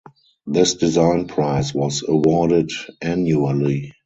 This 0.47 0.73
design 0.73 1.27
prize 1.27 1.75
was 1.75 2.03
awarded 2.07 2.71
annually. 3.03 3.93